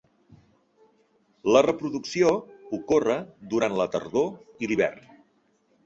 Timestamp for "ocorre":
2.81-3.21